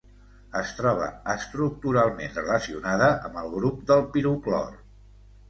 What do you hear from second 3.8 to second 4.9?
del piroclor.